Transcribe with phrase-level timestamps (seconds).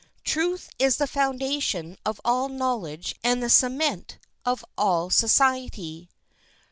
[0.23, 6.09] Truth is the foundation of all knowledge and the cement of all society.